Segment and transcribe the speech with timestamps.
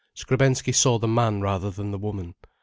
[0.15, 2.33] Skrebensky saw the man rather than the woman.